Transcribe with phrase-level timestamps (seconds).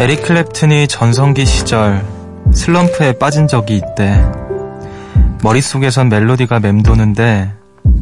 [0.00, 2.04] 에릭 클랩튼이 전성기 시절
[2.52, 4.20] 슬럼프에 빠진 적이 있대.
[5.42, 7.52] 머릿속에선 멜로디가 맴도는데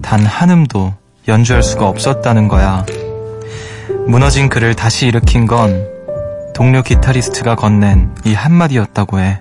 [0.01, 0.95] 단 한 음도
[1.29, 2.85] 연주할 수가 없었다는 거야.
[4.07, 5.87] 무너진 그를 다시 일으킨 건
[6.55, 9.41] 동료 기타리스트가 건넨 이 한마디였다고 해.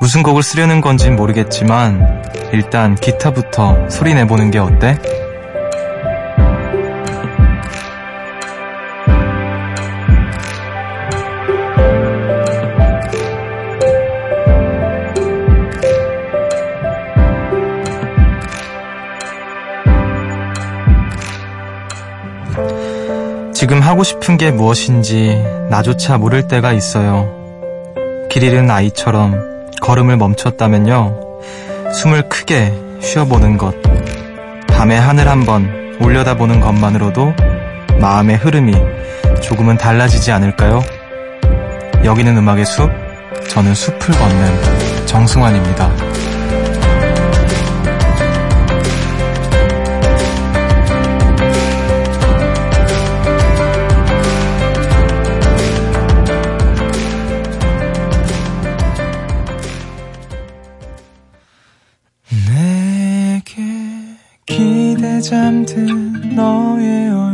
[0.00, 4.98] 무슨 곡을 쓰려는 건진 모르겠지만 일단 기타부터 소리 내보는 게 어때?
[23.90, 27.28] 하고 싶은 게 무엇인지 나조차 모를 때가 있어요.
[28.30, 31.18] 길 잃은 아이처럼 걸음을 멈췄다면요.
[31.92, 33.74] 숨을 크게 쉬어보는 것.
[34.68, 37.34] 밤에 하늘 한번 올려다보는 것만으로도
[38.00, 38.74] 마음의 흐름이
[39.42, 40.84] 조금은 달라지지 않을까요?
[42.04, 42.88] 여기는 음악의 숲,
[43.48, 46.09] 저는 숲을 걷는 정승환입니다.
[65.20, 67.29] 잠든 너의 얼굴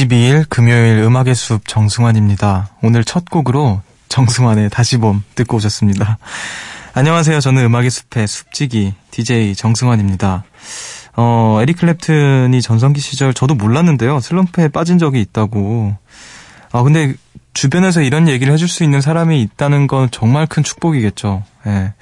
[0.00, 2.70] 22일 금요일 음악의 숲 정승환입니다.
[2.82, 6.18] 오늘 첫 곡으로 정승환의 다시 봄 듣고 오셨습니다.
[6.94, 7.40] 안녕하세요.
[7.40, 10.44] 저는 음악의 숲의 숲지기 DJ 정승환입니다.
[11.16, 14.20] 어, 에릭 클랩튼이 전성기 시절 저도 몰랐는데요.
[14.20, 15.94] 슬럼프에 빠진 적이 있다고.
[16.72, 17.14] 아, 근데
[17.52, 21.42] 주변에서 이런 얘기를 해줄 수 있는 사람이 있다는 건 정말 큰 축복이겠죠.
[21.66, 21.92] 예.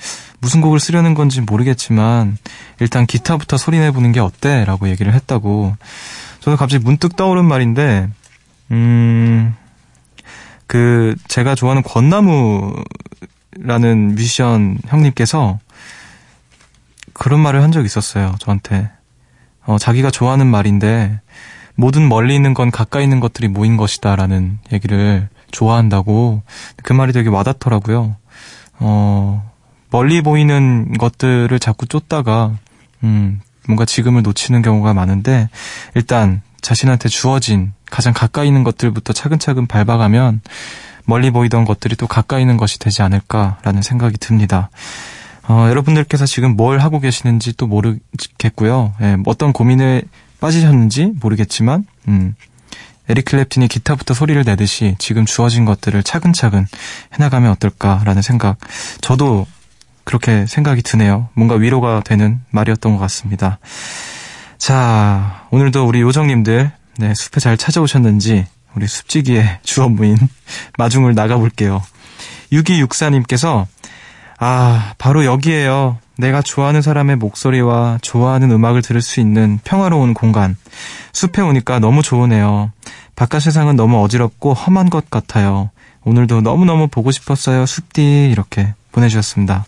[0.41, 2.39] 무슨 곡을 쓰려는 건지 모르겠지만
[2.79, 4.65] 일단 기타부터 소리 내보는 게 어때?
[4.65, 5.75] 라고 얘기를 했다고.
[6.49, 8.09] 저는 갑자기 문득 떠오른 말인데,
[8.71, 9.55] 음,
[10.67, 12.85] 그, 제가 좋아하는 권나무라는
[14.15, 15.59] 뮤지션 형님께서
[17.13, 18.91] 그런 말을 한 적이 있었어요, 저한테.
[19.67, 21.21] 어, 자기가 좋아하는 말인데,
[21.75, 26.41] 모든 멀리 있는 건 가까이 있는 것들이 모인 것이다, 라는 얘기를 좋아한다고.
[26.83, 28.17] 그 말이 되게 와닿더라고요.
[28.79, 29.53] 어,
[29.91, 32.57] 멀리 보이는 것들을 자꾸 쫓다가,
[33.05, 35.49] 음, 뭔가 지금을 놓치는 경우가 많은데
[35.95, 40.41] 일단 자신한테 주어진 가장 가까이 있는 것들부터 차근차근 밟아가면
[41.05, 44.71] 멀리 보이던 것들이 또 가까이 있는 것이 되지 않을까라는 생각이 듭니다.
[45.49, 48.93] 어, 여러분들께서 지금 뭘 하고 계시는지 또 모르겠고요.
[49.01, 50.03] 예, 어떤 고민에
[50.41, 52.35] 빠지셨는지 모르겠지만, 음,
[53.09, 56.67] 에릭 클랩틴이 기타부터 소리를 내듯이 지금 주어진 것들을 차근차근
[57.15, 58.59] 해나가면 어떨까라는 생각.
[59.01, 59.47] 저도
[60.09, 61.29] 그렇게 생각이 드네요.
[61.35, 63.59] 뭔가 위로가 되는 말이었던 것 같습니다.
[64.57, 70.17] 자, 오늘도 우리 요정님들, 네, 숲에 잘 찾아오셨는지, 우리 숲지기의 주업무인
[70.79, 71.83] 마중을 나가볼게요.
[72.53, 73.67] 6264님께서,
[74.39, 75.99] 아, 바로 여기에요.
[76.17, 80.57] 내가 좋아하는 사람의 목소리와 좋아하는 음악을 들을 수 있는 평화로운 공간.
[81.13, 82.73] 숲에 오니까 너무 좋으네요.
[83.15, 85.71] 바깥 세상은 너무 어지럽고 험한 것 같아요.
[86.05, 87.67] 오늘도 너무너무 보고 싶었어요.
[87.67, 88.31] 숲디.
[88.33, 89.65] 이렇게 보내주셨습니다.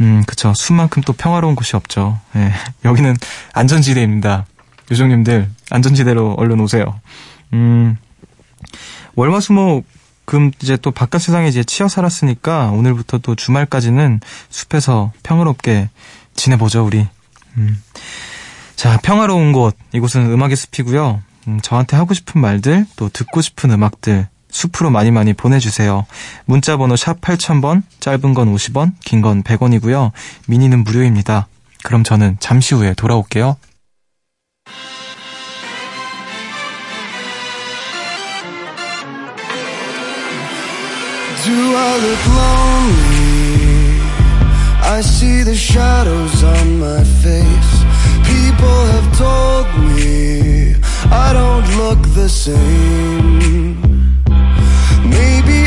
[0.00, 0.52] 음, 그쵸.
[0.54, 2.18] 숲만큼 또 평화로운 곳이 없죠.
[2.36, 2.52] 예.
[2.84, 3.16] 여기는
[3.52, 4.46] 안전지대입니다.
[4.90, 7.00] 요정님들, 안전지대로 얼른 오세요.
[7.52, 7.96] 음,
[9.14, 9.86] 월화수목,
[10.24, 15.88] 금, 이제 또 바깥 세상에 이제 치여 살았으니까 오늘부터 또 주말까지는 숲에서 평화롭게
[16.34, 17.06] 지내보죠, 우리.
[17.56, 17.82] 음.
[18.76, 19.76] 자, 평화로운 곳.
[19.92, 21.22] 이곳은 음악의 숲이고요.
[21.48, 26.06] 음, 저한테 하고 싶은 말들, 또 듣고 싶은 음악들, 숲으로 많이 많이 보내주세요.
[26.44, 30.12] 문자 번호 샵 8000번, 짧은 건 50원, 긴 건 100원이고요.
[30.46, 31.48] 미니는 무료입니다.
[31.82, 33.56] 그럼 저는 잠시 후에 돌아올게요.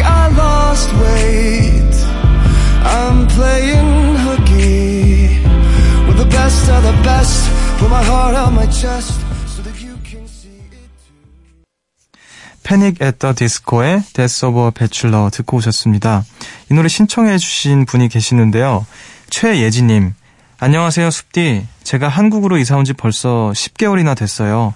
[0.06, 1.96] I lost weight.
[2.86, 5.42] I'm playing hooky
[6.08, 7.50] with the best of the best.
[7.80, 9.26] Put my heart on my chest.
[12.66, 13.00] Panic!
[13.00, 16.26] At The Disco의 Death of a Bachelor 듣고 오셨습니다.
[16.72, 18.88] 이 노래 신청해 주신 분이 계시는데요.
[19.30, 20.16] 최예지님,
[20.66, 21.64] 안녕하세요, 숲디.
[21.84, 24.74] 제가 한국으로 이사 온 지 벌써 10개월이나 됐어요.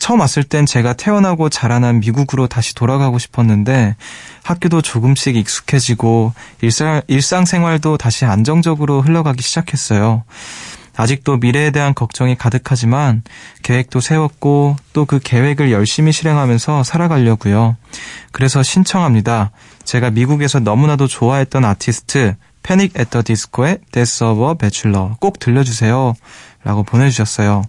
[0.00, 3.94] 처음 왔을 땐 제가 태어나고 자라난 미국으로 다시 돌아가고 싶었는데
[4.42, 10.24] 학교도 조금씩 익숙해지고 일상, 일상생활도 다시 안정적으로 흘러가기 시작했어요.
[10.96, 13.22] 아직도 미래에 대한 걱정이 가득하지만
[13.62, 17.76] 계획도 세웠고 또 그 계획을 열심히 실행하면서 살아가려고요.
[18.32, 19.52] 그래서 신청합니다.
[19.84, 22.94] 제가 미국에서 너무나도 좋아했던 아티스트 Panic!
[22.94, 26.14] At The Disco의 Death of a Bachelor 꼭 들려주세요.
[26.64, 27.62] 라고 보내주셨어요.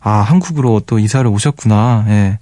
[0.00, 2.06] 아, 한국으로 또 이사를 오셨구나.
[2.08, 2.38] 예.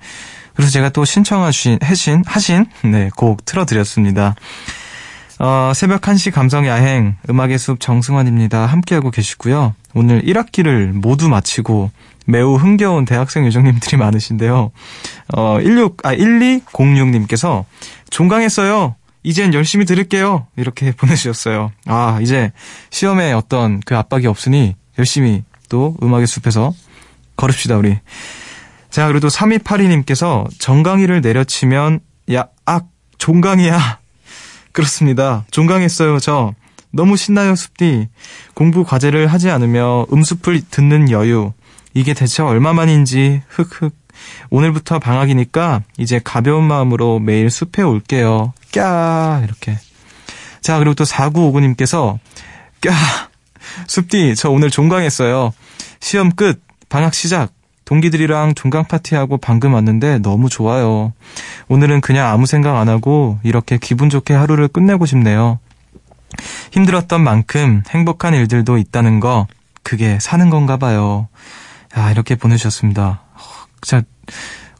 [0.54, 4.34] 그래서 제가 또 신청하신, 하신, 하신, 네, 곡 틀어드렸습니다.
[5.38, 8.66] 어, 새벽 1시 감성 야행, 음악의 숲 정승환입니다.
[8.66, 9.74] 함께하고 계시고요.
[9.94, 11.90] 오늘 1학기를 모두 마치고
[12.26, 14.70] 매우 흥겨운 대학생 요정님들이 많으신데요.
[15.34, 17.64] 어, 16, 아, 1206님께서
[18.10, 18.96] 종강했어요.
[19.22, 20.46] 이젠 열심히 들을게요.
[20.56, 21.72] 이렇게 보내주셨어요.
[21.86, 22.52] 아, 이제
[22.90, 26.72] 시험에 어떤 그 압박이 없으니 열심히 또 음악의 숲에서
[27.36, 27.98] 걸읍시다, 우리.
[28.90, 32.00] 자, 그래도 3282님께서 정강이를 내려치면,
[32.32, 32.88] 야, 악,
[33.18, 33.98] 종강이야.
[34.72, 35.44] 그렇습니다.
[35.50, 36.54] 종강했어요, 저.
[36.92, 38.08] 너무 신나요, 숲디.
[38.54, 41.52] 공부 과제를 하지 않으며 음숲을 듣는 여유.
[41.94, 43.94] 이게 대체 얼마만인지, 흑흑.
[44.50, 48.52] 오늘부터 방학이니까 이제 가벼운 마음으로 매일 숲에 올게요.
[48.72, 49.44] 꺄!
[49.44, 49.78] 이렇게.
[50.60, 52.18] 자, 그리고 또 4959님께서,
[52.80, 52.92] 꺄!
[53.86, 55.52] 숲디, 저 오늘 종강했어요.
[56.00, 57.52] 시험 끝, 방학 시작.
[57.84, 61.12] 동기들이랑 종강 파티하고 방금 왔는데 너무 좋아요.
[61.66, 65.58] 오늘은 그냥 아무 생각 안 하고 이렇게 기분 좋게 하루를 끝내고 싶네요.
[66.70, 69.48] 힘들었던 만큼 행복한 일들도 있다는 거,
[69.82, 71.28] 그게 사는 건가 봐요.
[71.98, 73.22] 야, 이렇게 보내주셨습니다.
[73.80, 74.06] 진짜,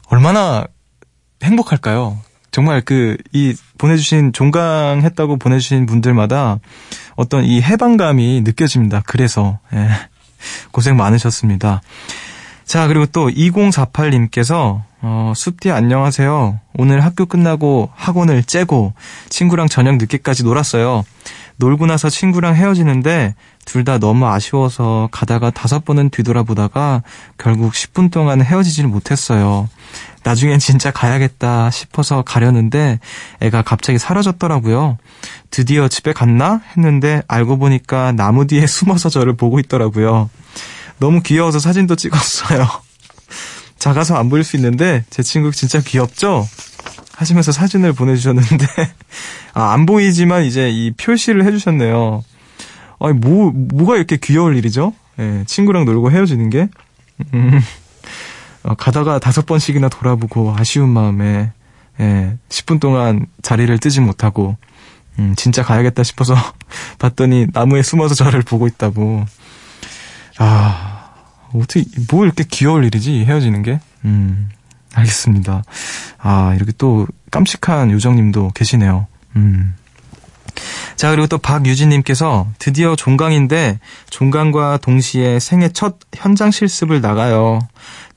[0.07, 0.65] 얼마나
[1.43, 2.17] 행복할까요?
[2.51, 6.59] 정말 그, 이, 보내주신, 종강했다고 보내주신 분들마다
[7.15, 9.01] 어떤 이 해방감이 느껴집니다.
[9.05, 9.87] 그래서, 예.
[10.71, 11.81] 고생 많으셨습니다.
[12.65, 16.59] 자, 그리고 또 2048님께서, 어, 숲디 안녕하세요.
[16.75, 18.93] 오늘 학교 끝나고 학원을 째고
[19.29, 21.03] 친구랑 저녁 늦게까지 놀았어요.
[21.57, 27.03] 놀고 나서 친구랑 헤어지는데 둘 다 너무 아쉬워서 가다가 다섯 번은 뒤돌아보다가
[27.37, 29.69] 결국 10분 동안 헤어지질 못했어요.
[30.23, 32.99] 나중엔 진짜 가야겠다 싶어서 가려는데
[33.39, 34.97] 애가 갑자기 사라졌더라고요.
[35.49, 36.61] 드디어 집에 갔나?
[36.75, 40.29] 했는데 알고 보니까 나무 뒤에 숨어서 저를 보고 있더라고요.
[40.99, 42.67] 너무 귀여워서 사진도 찍었어요.
[43.79, 46.47] 작아서 안 보일 수 있는데 제 친구 진짜 귀엽죠?
[47.15, 48.65] 하시면서 사진을 보내주셨는데
[49.53, 52.23] 아, 안 보이지만 이제 이 표시를 해주셨네요.
[52.99, 54.93] 아니 뭐 뭐가 이렇게 귀여울 일이죠?
[55.19, 56.69] 예, 친구랑 놀고 헤어지는 게
[57.33, 57.59] 음, 어,
[58.77, 61.51] 가다가 다섯 번씩이나 돌아보고 아쉬운 마음에
[61.99, 64.57] 예, 10분 동안 자리를 뜨지 못하고
[65.19, 66.35] 음, 진짜 가야겠다 싶어서
[66.99, 69.25] 봤더니 나무에 숨어서 저를 보고 있다고.
[70.39, 71.11] 아
[71.53, 73.79] 어떻게 뭐 이렇게 귀여울 일이지 헤어지는 게?
[74.05, 74.49] 음.
[74.93, 75.63] 알겠습니다.
[76.17, 79.07] 아, 이렇게 또 깜찍한 요정님도 계시네요.
[79.35, 79.73] 음.
[80.95, 87.59] 자, 그리고 또 박유진님께서 드디어 종강인데 종강과 동시에 생애 첫 현장 실습을 나가요.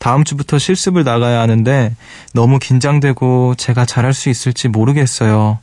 [0.05, 1.97] 다음 주부터 실습을 나가야 하는데
[2.35, 5.61] 너무 긴장되고 제가 잘할 수 있을지 모르겠어요.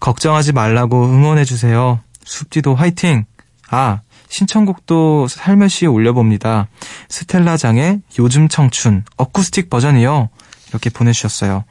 [0.00, 2.00] 걱정하지 말라고 응원해주세요.
[2.24, 3.24] 숲지도 화이팅!
[3.70, 6.66] 아, 신청곡도 살며시 올려봅니다.
[7.08, 10.28] 스텔라장의 요즘 청춘 어쿠스틱 버전이요.
[10.70, 11.62] 이렇게 보내주셨어요.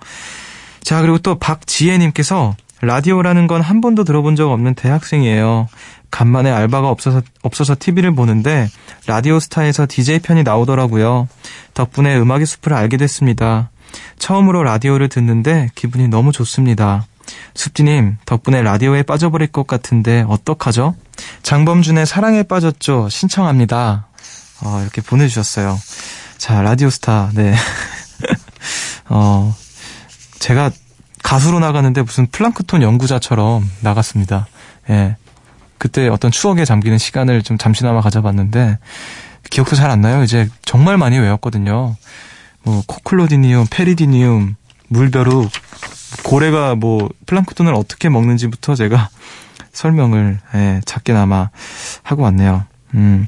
[0.82, 5.67] 자, 그리고 또 박지혜님께서 라디오라는 건 한 번도 들어본 적 없는 대학생이에요.
[6.11, 8.67] 간만에 알바가 없어서, 없어서 TV를 보는데
[9.07, 11.27] 라디오 스타에서 DJ 편이 나오더라고요.
[11.73, 13.71] 덕분에 음악의 숲을 알게 됐습니다.
[14.19, 17.05] 처음으로 라디오를 듣는데 기분이 너무 좋습니다.
[17.55, 20.95] 숲지님, 덕분에 라디오에 빠져버릴 것 같은데 어떡하죠?
[21.41, 23.07] 장범준의 사랑에 빠졌죠?
[23.09, 24.07] 신청합니다.
[24.61, 25.79] 어, 이렇게 보내주셨어요.
[26.37, 27.55] 자, 라디오 스타, 네.
[29.09, 29.55] 어,
[30.39, 30.71] 제가
[31.24, 34.48] 가수로 나가는데 무슨 플랑크톤 연구자처럼 나갔습니다.
[34.89, 35.15] 예.
[35.77, 38.77] 그때 어떤 추억에 잠기는 시간을 좀 잠시나마 가져봤는데,
[39.50, 40.24] 기억도 잘 안 나요.
[40.24, 41.96] 이제 정말 많이 외웠거든요.
[42.63, 44.56] 뭐, 코클로디니움, 페리디니움,
[44.88, 45.50] 물벼룩,
[46.24, 49.10] 고래가 뭐, 플랑크톤을 어떻게 먹는지부터 제가
[49.74, 51.50] 설명을, 예, 작게나마
[52.03, 52.65] 하고 왔네요.
[52.95, 53.27] 음,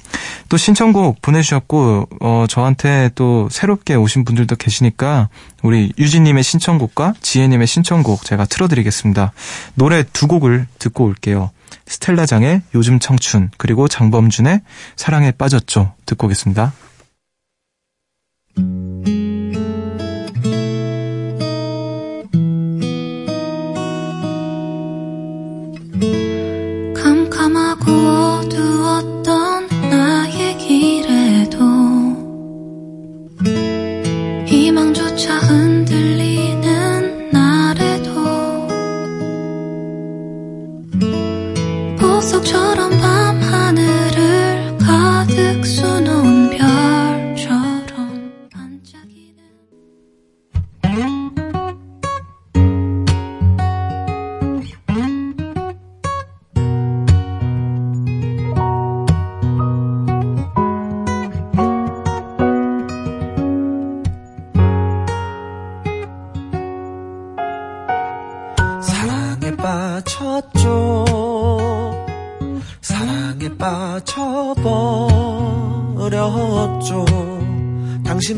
[0.49, 5.29] 또 신청곡 보내주셨고, 어, 저한테 또 새롭게 오신 분들도 계시니까,
[5.63, 9.33] 우리 유진님의 신청곡과 지혜님의 신청곡 제가 틀어드리겠습니다.
[9.73, 11.51] 노래 두 곡을 듣고 올게요.
[11.87, 14.61] 스텔라장의 요즘 청춘, 그리고 장범준의
[14.95, 15.93] 사랑에 빠졌죠.
[16.05, 16.73] 듣고 오겠습니다.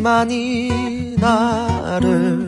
[0.07, 2.47] 당신만이 나를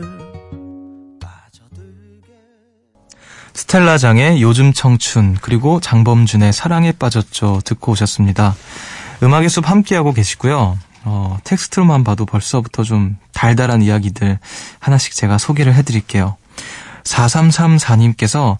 [3.52, 8.56] 스텔라장의 요즘 청춘 그리고 장범준의 사랑에 빠졌죠 듣고 오셨습니다.
[9.22, 10.78] 음악의 숲 함께하고 계시고요.
[11.04, 14.38] 어, 텍스트로만 봐도 벌써부터 좀 달달한 이야기들
[14.78, 16.36] 하나씩 제가 소개를 해드릴게요.
[17.04, 18.56] 4334님께서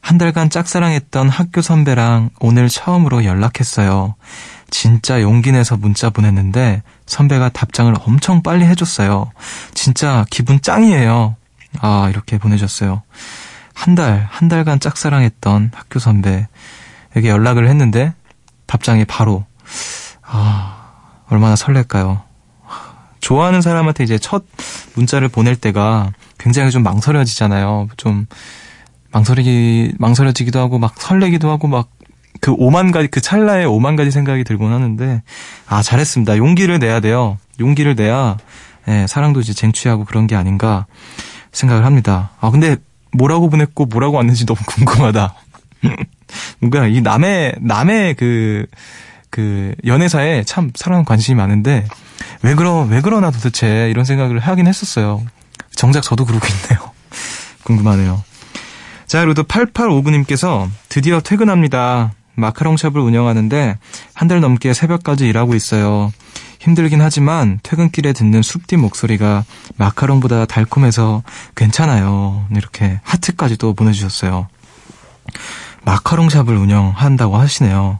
[0.00, 4.14] 한 달간 짝사랑했던 학교 선배랑 오늘 처음으로 연락했어요.
[4.70, 9.30] 진짜 용기 내서 문자 보냈는데 선배가 답장을 엄청 빨리 해줬어요.
[9.74, 11.36] 진짜 기분 짱이에요.
[11.80, 13.02] 아, 이렇게 보내줬어요.
[13.74, 16.48] 한 달, 한 달간 짝사랑했던 학교 선배에게
[17.26, 18.14] 연락을 했는데
[18.66, 19.44] 답장이 바로,
[20.22, 20.92] 아,
[21.28, 22.22] 얼마나 설렐까요.
[23.20, 24.44] 좋아하는 사람한테 이제 첫
[24.94, 27.88] 문자를 보낼 때가 굉장히 좀 망설여지잖아요.
[27.96, 28.26] 좀
[29.12, 31.88] 망설이기, 망설여지기도 하고 막 설레기도 하고 막
[32.40, 35.22] 그 오만 가지 그 찰나에 오만 가지 생각이 들곤 하는데
[35.66, 36.36] 아 잘했습니다.
[36.36, 37.38] 용기를 내야 돼요.
[37.60, 38.36] 용기를 내야
[38.88, 40.86] 예, 사랑도 이제 쟁취하고 그런 게 아닌가
[41.52, 42.30] 생각을 합니다.
[42.40, 42.76] 아 근데
[43.12, 45.34] 뭐라고 보냈고 뭐라고 왔는지 너무 궁금하다.
[46.60, 48.66] 뭔가 이 남의 남의 그그
[49.30, 51.86] 그 연애사에 참 사랑 관심이 많은데
[52.42, 55.22] 왜 그러 왜 그러나 도대체 이런 생각을 하긴 했었어요.
[55.74, 56.90] 정작 저도 그러고 있네요.
[57.64, 58.22] 궁금하네요.
[59.06, 62.12] 자, 그리고 또 8859님께서 드디어 퇴근합니다.
[62.36, 63.78] 마카롱샵을 운영하는데
[64.14, 66.12] 한 달 넘게 새벽까지 일하고 있어요.
[66.60, 69.44] 힘들긴 하지만 퇴근길에 듣는 숲디 목소리가
[69.76, 71.22] 마카롱보다 달콤해서
[71.56, 72.46] 괜찮아요.
[72.56, 74.48] 이렇게 하트까지도 보내주셨어요.
[75.84, 77.98] 마카롱샵을 운영한다고 하시네요.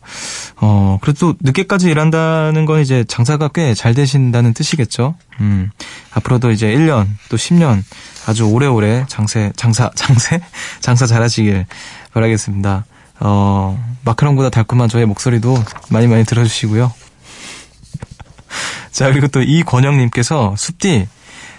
[0.56, 5.14] 어, 그래도 늦게까지 일한다는 건 이제 장사가 꽤 잘 되신다는 뜻이겠죠.
[5.40, 5.70] 음,
[6.12, 7.82] 앞으로도 이제 1년 또 10년
[8.26, 10.40] 아주 오래오래 장세, 장사, 장세?
[10.80, 11.66] 장사 잘하시길
[12.14, 12.86] 바라겠습니다.
[13.20, 15.56] 어, 마카롱보다 달콤한 저의 목소리도
[15.90, 16.92] 많이 많이 들어주시고요.
[18.90, 21.08] 자, 그리고 또 이권영님께서 숲디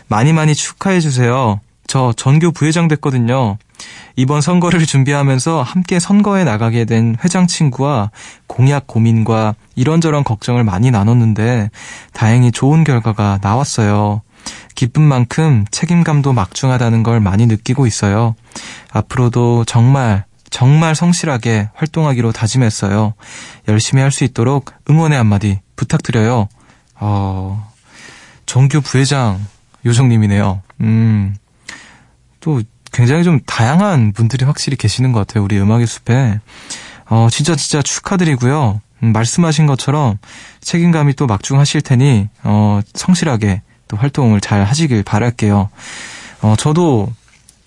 [0.08, 1.60] 많이 많이 축하해주세요.
[1.88, 3.58] 저 전교 부회장 됐거든요.
[4.16, 8.12] 이번 선거를 준비하면서 함께 선거에 나가게 된 회장 친구와
[8.48, 11.70] 공약 고민과 이런저런 걱정을 많이 나눴는데
[12.14, 14.22] 다행히 좋은 결과가 나왔어요.
[14.76, 18.36] 기쁜 만큼 책임감도 막중하다는 걸 많이 느끼고 있어요.
[18.92, 23.14] 앞으로도 정말 정말 성실하게 활동하기로 다짐했어요.
[23.68, 26.48] 열심히 할 수 있도록 응원의 한마디 부탁드려요.
[26.98, 27.70] 어,
[28.46, 29.46] 정규 부회장
[29.86, 30.62] 요정님이네요.
[30.80, 31.36] 음,
[32.40, 32.62] 또
[32.94, 35.44] 굉장히 좀 다양한 분들이 확실히 계시는 것 같아요.
[35.44, 36.40] 우리 음악의 숲에.
[37.10, 38.80] 어, 진짜 진짜 축하드리고요.
[39.04, 40.18] 음, 말씀하신 것처럼
[40.62, 45.68] 책임감이 또 막중하실 테니, 어, 성실하게 또 활동을 잘 하시길 바랄게요.
[46.44, 47.12] 어, 저도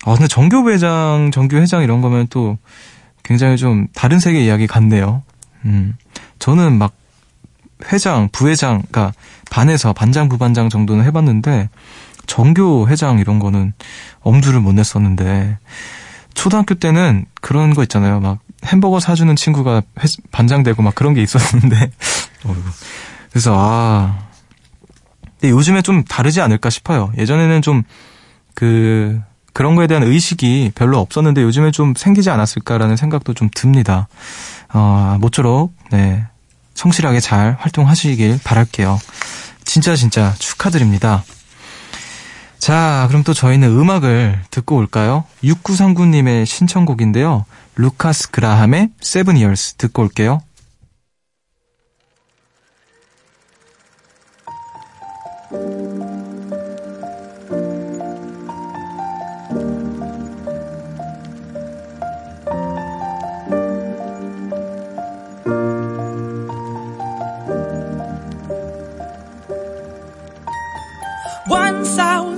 [0.05, 2.57] 아, 근데 정교 회장, 정교 회장 이런 거면 또
[3.23, 5.23] 굉장히 좀 다른 세계 이야기 같네요.
[5.65, 5.95] 음,
[6.39, 6.93] 저는 막
[7.91, 9.13] 회장, 부회장, 그러니까
[9.49, 11.69] 반에서 반장, 부반장 정도는 해봤는데
[12.27, 13.73] 정교 회장 이런 거는
[14.21, 15.57] 엄두를 못 냈었는데
[16.33, 18.19] 초등학교 때는 그런 거 있잖아요.
[18.19, 21.91] 막 햄버거 사주는 친구가 회, 반장 되고 막 그런 게 있었는데
[23.31, 24.27] 그래서 아
[25.39, 27.11] 근데 요즘에 좀 다르지 않을까 싶어요.
[27.17, 27.83] 예전에는 좀
[28.59, 29.21] 그
[29.53, 34.07] 그런 거에 대한 의식이 별로 없었는데 요즘에 좀 생기지 않았을까라는 생각도 좀 듭니다.
[34.73, 36.25] 어, 모쪼록, 네.
[36.75, 38.99] 성실하게 잘 활동하시길 바랄게요.
[39.65, 41.23] 진짜 진짜 축하드립니다.
[42.57, 45.23] 자, 그럼 또 저희는 음악을 듣고 올까요?
[45.43, 47.45] 6939님의 신청곡인데요.
[47.75, 50.41] 루카스 그라함의 세븐 이얼스 듣고 올게요.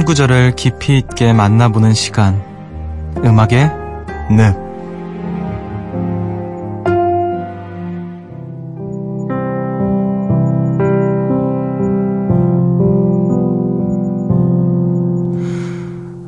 [0.00, 2.42] 한 구절을 깊이 있게 만나보는 시간.
[3.22, 3.70] 음악의
[4.30, 4.56] 늪.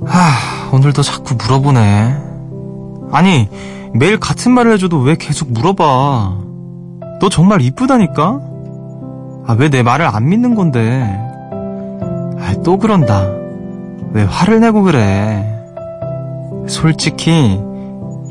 [0.05, 2.17] 하, 오늘도 자꾸 물어보네.
[3.11, 3.49] 아니,
[3.95, 6.39] 매일 같은 말을 해줘도 왜 계속 물어봐?
[7.21, 8.41] 너 정말 이쁘다니까?
[9.47, 11.09] 아, 왜 내 말을 안 믿는 건데?
[12.39, 13.42] 아, 또 그런다.
[14.13, 15.49] 왜 화를 내고 그래?
[16.69, 17.59] 솔직히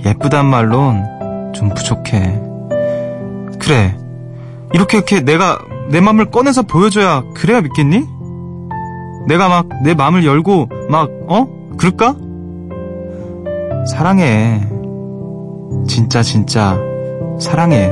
[0.05, 2.39] 예쁘단 말론 좀 부족해.
[3.59, 3.95] 그래.
[4.73, 5.59] 이렇게 이렇게 내가
[5.89, 8.05] 내 맘을 꺼내서 보여줘야 그래야 믿겠니?
[9.27, 11.47] 내가 막 내 마음을 열고 막 어?
[11.77, 12.15] 그럴까?
[13.87, 14.61] 사랑해.
[15.87, 16.77] 진짜 진짜
[17.39, 17.87] 사랑해.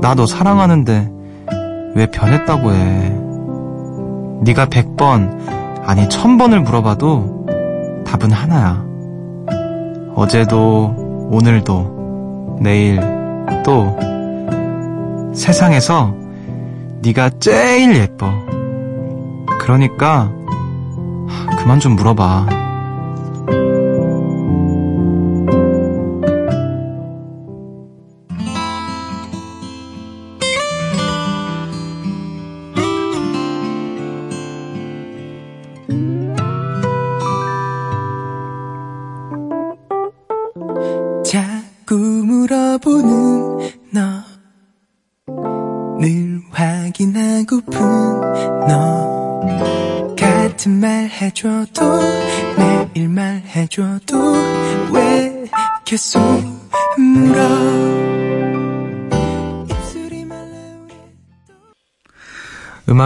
[0.00, 1.10] 나 너 사랑하는데
[1.94, 3.16] 왜 변했다고 해?
[4.42, 5.36] 네가 100번,
[5.88, 7.46] 아니 1000번을 물어봐도
[8.06, 8.84] 답은 하나야.
[10.14, 10.94] 어제도,
[11.30, 13.00] 오늘도, 내일,
[13.64, 13.96] 또
[15.32, 16.14] 세상에서
[17.00, 18.30] 네가 제일 예뻐.
[19.60, 20.30] 그러니까
[21.58, 22.67] 그만 좀 물어봐.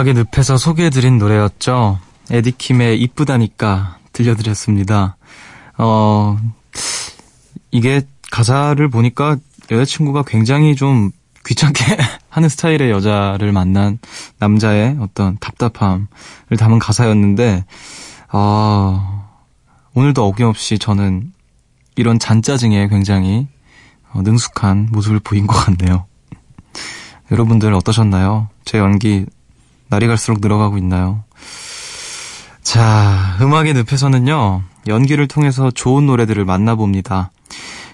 [0.02, 1.98] 음악의 늪에서 소개해드린 노래였죠.
[2.30, 5.16] 에디킴의 이쁘다니까 들려드렸습니다.
[5.78, 6.38] 어,
[7.70, 9.36] 이게 가사를 보니까
[9.70, 11.10] 여자친구가 굉장히 좀
[11.46, 11.84] 귀찮게
[12.28, 13.98] 하는 스타일의 여자를 만난
[14.38, 16.06] 남자의 어떤 답답함을
[16.58, 17.64] 담은 가사였는데,
[18.28, 19.24] 아,
[19.94, 21.32] 오늘도 어김없이 저는
[21.96, 23.46] 이런 잔짜증에 굉장히
[24.12, 26.06] 어, 능숙한 모습을 보인 것 같네요.
[27.30, 28.48] 여러분들 어떠셨나요?
[28.64, 29.26] 제 연기
[29.92, 31.22] 날이 갈수록 늘어가고 있나요?
[32.62, 37.30] 자, 음악의 늪에서는요, 연기를 통해서 좋은 노래들을 만나봅니다.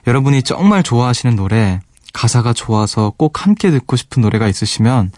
[0.06, 1.80] 여러분이 정말 좋아하시는 노래,
[2.12, 5.10] 가사가 좋아서 꼭 함께 듣고 싶은 노래가 있으시면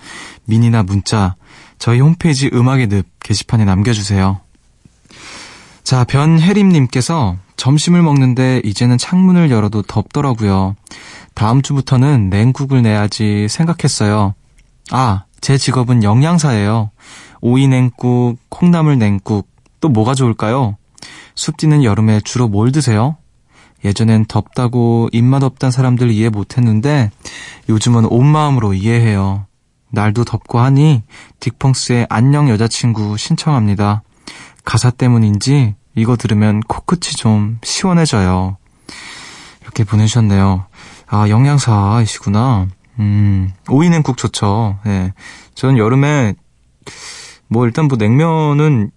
[0.47, 1.35] 미니나 문자
[1.79, 4.41] 저희 홈페이지 음악의 늪 게시판에 남겨주세요.
[5.85, 10.77] 자, 변혜림님께서 점심을 먹는데 이제는 창문을 열어도 덥더라고요.
[11.35, 14.35] 다음 주부터는 냉국을 내야지 생각했어요.
[14.91, 16.91] 아, 제 직업은 영양사예요.
[17.41, 19.49] 오이 냉국, 콩나물 냉국,
[19.81, 20.77] 또 뭐가 좋을까요?
[21.35, 23.17] 숲디는 여름에 주로 뭘 드세요?
[23.85, 27.11] 예전엔 덥다고 입맛 없단 사람들 이해 못했는데
[27.69, 29.47] 요즘은 온 마음으로 이해해요.
[29.91, 31.03] 날도 덥고 하니
[31.41, 34.03] 딕펑스의 안녕 여자친구 신청합니다.
[34.65, 38.59] 가사 때문인지 이거 들으면 코끝이 좀 시원해져요.
[39.63, 40.67] 이렇게 보내주셨네요.
[41.07, 42.69] 아, 영양사이시구나.
[43.01, 44.79] 음, 오이냉국 좋죠.
[44.87, 44.91] 예.
[44.91, 45.15] 네.
[45.55, 46.35] 저는 여름에
[47.49, 48.91] 뭐 일단 뭐 냉면은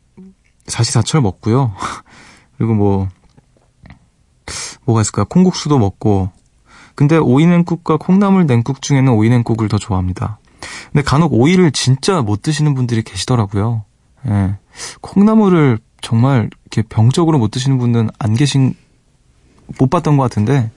[0.67, 1.73] 사시사철 먹고요.
[2.57, 3.09] 그리고 뭐
[4.85, 5.25] 뭐가 있을까요?
[5.25, 6.29] 콩국수도 먹고.
[6.95, 10.37] 근데 오이냉국과 콩나물 냉국 중에는 오이냉국을 더 좋아합니다.
[10.91, 13.83] 근데 간혹 오이를 진짜 못 드시는 분들이 계시더라고요.
[14.27, 14.57] 예.
[15.01, 18.75] 콩나물을 정말 이렇게 병적으로 못 드시는 분은 안 계신,
[19.79, 20.71] 못 봤던 것 같은데,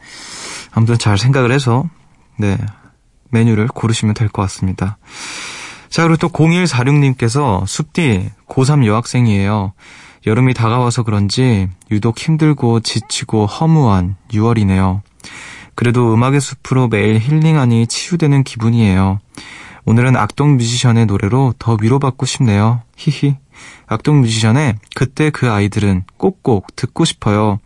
[0.70, 1.84] 아무튼 잘 생각을 해서,
[2.38, 2.56] 네,
[3.30, 4.98] 메뉴를 고르시면 될 것 같습니다.
[5.88, 9.72] 자, 그리고 또 0146님께서 숲디 고3 여학생이에요.
[10.26, 15.00] 여름이 다가와서 그런지 유독 힘들고 지치고 허무한 6월이네요.
[15.76, 19.20] 그래도 음악의 숲으로 매일 힐링하니 치유되는 기분이에요.
[19.84, 22.82] 오늘은 악동 뮤지션의 노래로 더 위로받고 싶네요.
[22.96, 23.36] 히히.
[23.86, 27.60] 악동 뮤지션의 그때 그 아이들은 꼭꼭 듣고 싶어요.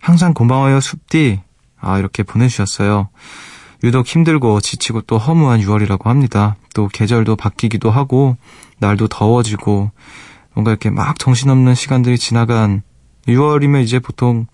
[0.00, 1.40] 항상 고마워요, 숲디.
[1.80, 3.08] 아, 이렇게 보내주셨어요.
[3.82, 6.56] 유독 힘들고 지치고 또 허무한 6월이라고 합니다.
[6.74, 8.36] 또 계절도 바뀌기도 하고,
[8.78, 9.90] 날도 더워지고,
[10.54, 12.82] 뭔가 이렇게 막 정신없는 시간들이 지나간
[13.28, 14.46] 6월이면 이제 보통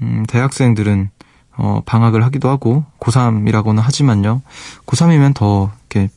[0.00, 1.10] 음, 대학생들은
[1.56, 4.42] 어, 방학을 하기도 하고 고3이라고는 하지만요.
[4.86, 6.10] 고3이면 더 이렇게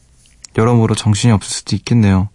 [0.57, 2.29] 여러모로 정신이 없을 수도 있겠네요.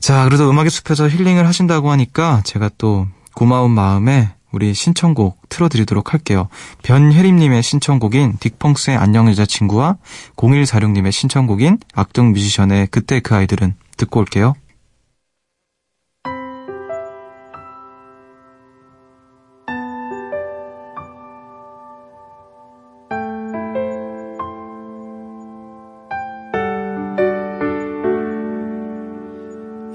[0.00, 6.48] 자, 그래도 음악의 숲에서 힐링을 하신다고 하니까 제가 또 고마운 마음에 우리 신청곡 틀어드리도록 할게요.
[6.84, 9.96] 변혜림님의 신청곡인 딕펑스의 안녕 여자친구와
[10.36, 14.54] 0146님의 신청곡인 악동 뮤지션의 그때 그 아이들은 듣고 올게요.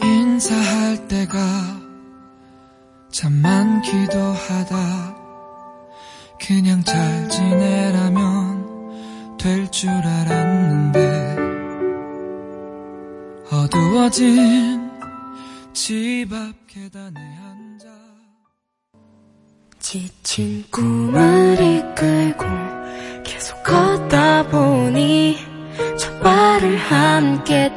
[0.03, 1.37] 인사할 때가
[3.11, 3.48] 참
[3.79, 5.15] 많기도 하다.
[6.45, 11.35] 그냥 잘 지내라면 될 줄 알았는데
[13.51, 14.89] 어두워진
[15.73, 17.87] 집 앞 계단에 앉아
[19.79, 22.45] 지친 꿈을 이끌고
[23.23, 25.37] 계속 걷다 보니
[25.97, 27.71] 첫 발을 함께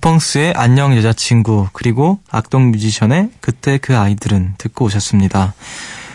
[0.00, 5.54] 딕펑스의 안녕 여자친구 그리고 악동 뮤지션의 그때 그 아이들은 듣고 오셨습니다.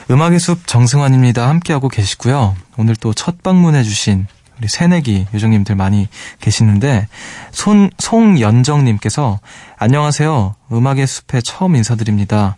[0.10, 1.48] 음악의 숲 정승환입니다.
[1.48, 2.56] 함께하고 계시고요.
[2.78, 6.08] 오늘 또 첫 방문해주신 우리 새내기 요정님들 많이
[6.39, 7.08] 계시는데
[7.52, 9.39] 손 송연정님께서
[9.78, 10.56] 안녕하세요.
[10.72, 12.58] 음악의 숲에 처음 인사드립니다.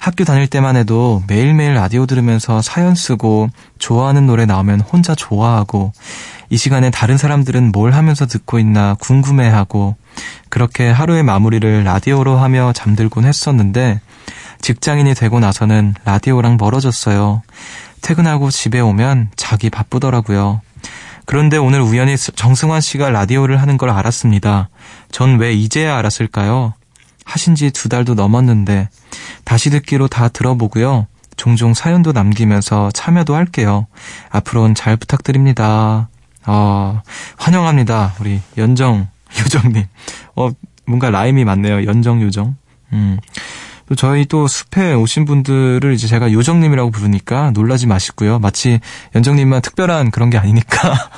[0.00, 5.92] 학교 다닐 때만 해도 매일매일 라디오 들으면서 사연 쓰고 좋아하는 노래 나오면 혼자 좋아하고
[6.48, 9.96] 이 시간에 다른 사람들은 뭘 하면서 듣고 있나 궁금해하고
[10.48, 14.00] 그렇게 하루의 마무리를 라디오로 하며 잠들곤 했었는데
[14.60, 17.42] 직장인이 되고 나서는 라디오랑 멀어졌어요.
[18.02, 20.60] 퇴근하고 집에 오면 자기 바쁘더라고요.
[21.24, 24.68] 그런데 오늘 우연히 정승환 씨가 라디오를 하는 걸 알았습니다.
[25.10, 26.74] 전 왜 이제야 알았을까요?
[27.24, 28.88] 하신 지 두 달도 넘었는데
[29.44, 31.06] 다시 듣기로 다 들어보고요.
[31.36, 33.86] 종종 사연도 남기면서 참여도 할게요.
[34.30, 36.08] 앞으로는 잘 부탁드립니다.
[36.44, 37.02] 아,
[37.36, 38.14] 환영합니다.
[38.20, 39.08] 우리 연정
[39.40, 39.84] 요정님.
[40.36, 40.50] 어,
[40.86, 41.84] 뭔가 라임이 많네요.
[41.86, 42.56] 연정 요정.
[42.92, 43.18] 음.
[43.88, 48.38] 또 저희 또 숲에 오신 분들을 이제 제가 요정님이라고 부르니까 놀라지 마시고요.
[48.38, 48.80] 마치
[49.14, 51.10] 연정님만 특별한 그런 게 아니니까.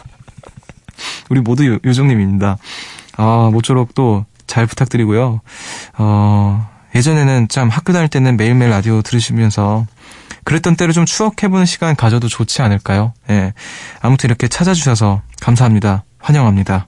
[1.31, 2.59] 우리 모두 요, 요정님입니다.
[3.17, 5.41] 아, 모쪼록 또 잘 부탁드리고요.
[5.99, 9.87] 어, 예전에는 참 학교 다닐 때는 매일매일 라디오 들으시면서
[10.45, 13.15] 그랬던 때를 좀 추억해보는 시간 가져도 좋지 않을까요?
[13.31, 13.53] 예.
[14.01, 16.05] 아무튼 이렇게 찾아주셔서 감사합니다.
[16.19, 16.87] 환영합니다.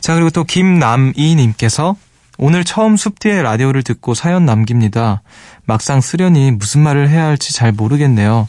[0.00, 1.96] 자, 그리고 또 김남이님께서
[2.38, 5.22] 오늘 처음 숲 뒤에 라디오를 듣고 사연 남깁니다.
[5.66, 8.48] 막상 쓰려니 무슨 말을 해야 할지 잘 모르겠네요.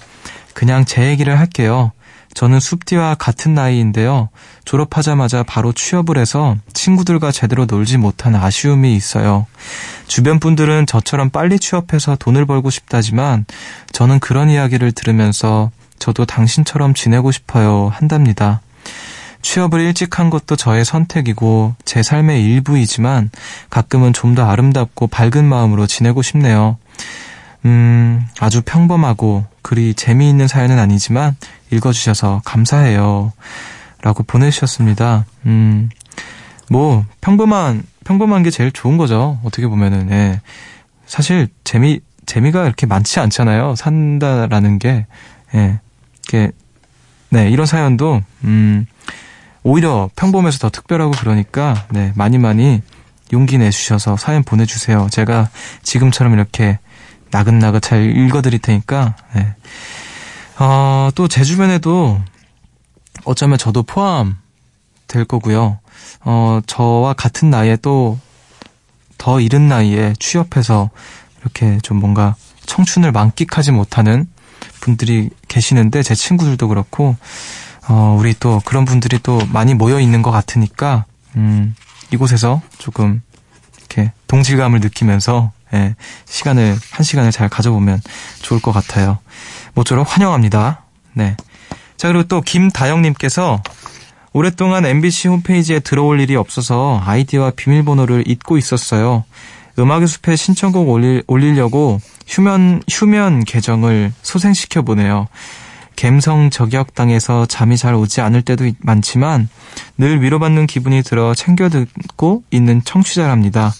[0.53, 1.91] 그냥 제 얘기를 할게요.
[2.33, 4.29] 저는 숲디와 같은 나이인데요.
[4.63, 9.47] 졸업하자마자 바로 취업을 해서 친구들과 제대로 놀지 못한 아쉬움이 있어요.
[10.07, 13.45] 주변 분들은 저처럼 빨리 취업해서 돈을 벌고 싶다지만
[13.91, 18.61] 저는 그런 이야기를 들으면서 저도 당신처럼 지내고 싶어요 한답니다.
[19.41, 23.29] 취업을 일찍 한 것도 저의 선택이고 제 삶의 일부이지만
[23.69, 26.77] 가끔은 좀 더 아름답고 밝은 마음으로 지내고 싶네요.
[27.65, 31.35] 음, 아주 평범하고 그리 재미있는 사연은 아니지만
[31.69, 33.33] 읽어주셔서 감사해요.
[34.01, 35.25] 라고 보내주셨습니다.
[35.45, 35.89] 음,
[36.69, 39.39] 뭐, 평범한, 평범한 게 제일 좋은 거죠.
[39.43, 40.41] 어떻게 보면은, 예.
[41.05, 43.75] 사실, 재미, 재미가 이렇게 많지 않잖아요.
[43.75, 45.05] 산다라는 게,
[45.53, 45.79] 예.
[46.29, 46.51] 이렇게,
[47.29, 48.87] 네, 이런 사연도, 음,
[49.63, 52.81] 오히려 평범해서 더 특별하고 그러니까, 네, 많이 많이
[53.33, 55.07] 용기 내주셔서 사연 보내주세요.
[55.11, 55.49] 제가
[55.83, 56.79] 지금처럼 이렇게
[57.31, 59.55] 나긋나긋 잘 읽어드릴 테니까, 네.
[60.59, 62.19] 어, 또 제 주변에도
[63.23, 64.37] 어쩌면 저도 포함
[65.07, 65.79] 될 거고요.
[66.21, 68.17] 어, 저와 같은 나이에 또
[69.21, 70.89] 더 이른 나이에 취업해서
[71.41, 74.27] 이렇게 좀 뭔가 청춘을 만끽하지 못하는
[74.79, 77.15] 분들이 계시는데 제 친구들도 그렇고
[77.87, 81.75] 어, 우리 또 그런 분들이 또 많이 모여 있는 것 같으니까 음,
[82.11, 83.21] 이곳에서 조금
[83.77, 88.01] 이렇게 동질감을 느끼면서 예, 시간을 한 시간을 잘 가져보면
[88.41, 89.19] 좋을 것 같아요.
[89.73, 90.83] 모쪼록 환영합니다.
[91.13, 91.35] 네.
[91.97, 93.61] 자 그리고 또 김다영님께서
[94.33, 99.25] 오랫동안 MBC 홈페이지에 들어올 일이 없어서 아이디와 비밀번호를 잊고 있었어요.
[99.77, 105.27] 음악의 숲에 신청곡 올릴, 올리려고 휴면, 휴면 계정을 소생시켜 보네요.
[105.95, 109.49] 갬성 저격당해서 잠이 잘 오지 않을 때도 많지만
[109.97, 113.73] 늘 위로받는 기분이 들어 챙겨 듣고 있는 청취자랍니다.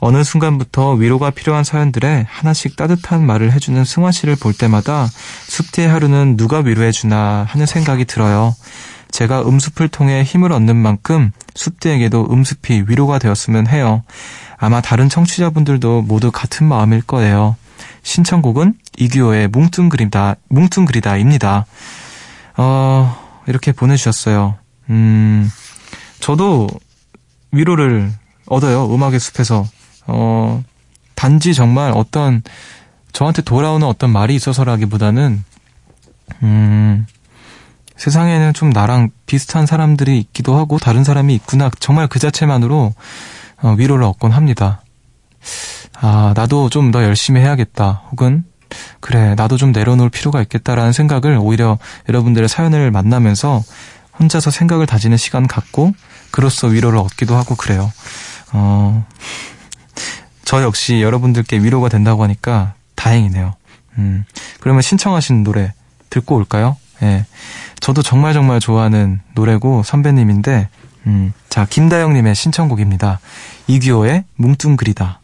[0.00, 5.08] 어느 순간부터 위로가 필요한 사연들에 하나씩 따뜻한 말을 해주는 승화 씨를 볼 때마다
[5.46, 8.54] 숲디의 하루는 누가 위로해주나 하는 생각이 들어요.
[9.12, 14.02] 제가 음습을 통해 힘을 얻는 만큼 숲디에게도 음습이 위로가 되었으면 해요.
[14.56, 17.54] 아마 다른 청취자분들도 모두 같은 마음일 거예요.
[18.02, 21.66] 신청곡은 이규호의 뭉뚱그리다, 뭉뚱그리다입니다.
[22.56, 24.56] 어, 이렇게 보내주셨어요.
[24.90, 25.50] 음,
[26.20, 26.68] 저도
[27.50, 28.12] 위로를
[28.46, 28.92] 얻어요.
[28.94, 29.66] 음악의 숲에서.
[30.06, 30.62] 어,
[31.14, 32.42] 단지 정말 어떤,
[33.12, 35.44] 저한테 돌아오는 어떤 말이 있어서라기보다는,
[36.42, 37.06] 음,
[37.96, 41.70] 세상에는 좀 나랑 비슷한 사람들이 있기도 하고, 다른 사람이 있구나.
[41.78, 42.94] 정말 그 자체만으로,
[43.62, 44.82] 어, 위로를 얻곤 합니다.
[46.00, 48.02] 아, 나도 좀 더 열심히 해야겠다.
[48.10, 48.44] 혹은,
[49.00, 53.62] 그래, 나도 좀 내려놓을 필요가 있겠다라는 생각을 오히려 여러분들의 사연을 만나면서
[54.18, 55.92] 혼자서 생각을 다지는 시간 갖고,
[56.30, 57.90] 그로써 위로를 얻기도 하고 그래요.
[58.52, 59.06] 어,
[60.44, 63.54] 저 역시 여러분들께 위로가 된다고 하니까 다행이네요.
[63.98, 64.24] 음,
[64.60, 65.72] 그러면 신청하신 노래
[66.10, 66.76] 듣고 올까요?
[67.02, 67.26] 예.
[67.80, 70.68] 저도 정말 정말 좋아하는 노래고 선배님인데,
[71.06, 73.18] 음, 자, 김다영님의 신청곡입니다.
[73.66, 75.20] 이규호의 뭉뚱그리다.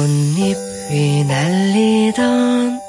[0.00, 2.80] 꽃잎이 날리던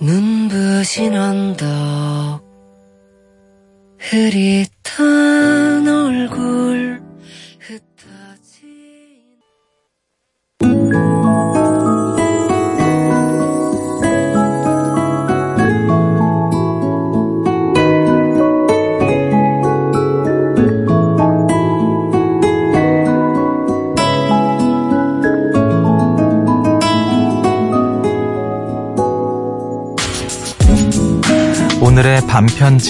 [0.00, 2.40] 눈부신 언덕
[3.98, 5.31] 흐릿한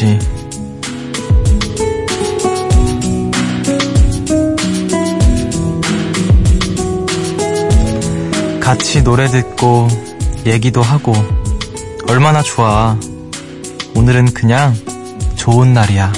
[0.02, 0.18] 반편지.
[8.60, 9.88] 같이 노래 듣고
[10.44, 11.14] 얘기도 하고
[12.08, 12.98] 얼마나 좋아.
[13.94, 14.74] 오늘은 그냥
[15.36, 16.12] 좋은 날이야.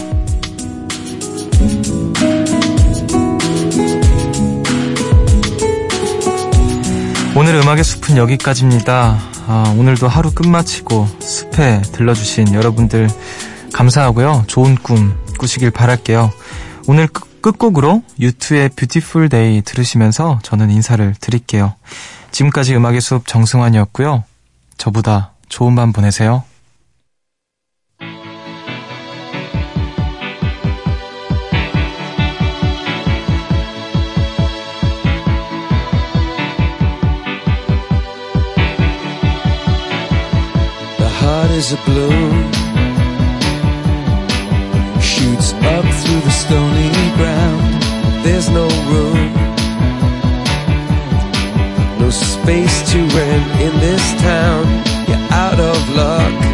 [7.36, 9.18] 오늘 음악의 숲은 여기까지입니다.
[9.46, 13.08] 아, 오늘도 하루 끝마치고 숲에 들러주신 여러분들
[13.74, 14.44] 감사하고요.
[14.46, 16.32] 좋은 꿈 꾸시길 바랄게요.
[16.86, 21.74] 오늘 끝, 끝곡으로 U2의 Beautiful Day 들으시면서 저는 인사를 드릴게요.
[22.30, 24.24] 지금까지 음악의 숲 정승환이었고요.
[24.78, 26.44] 저보다 좋은 밤 보내세요.
[41.56, 42.63] Is a balloon
[48.24, 49.34] there's no room.
[52.00, 54.64] No space to rent in this town.
[55.06, 56.53] You're out of luck.